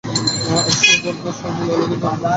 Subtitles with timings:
[0.55, 2.29] আর সুপর্ণার স্বামী লাগালাগির ধান্দা করায়।